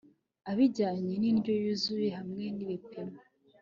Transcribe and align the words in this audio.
ibijyanye 0.51 1.13
n'indyo 1.21 1.53
yuzuye 1.61 2.09
hamwe 2.17 2.43
n'ibipimo 2.55 3.17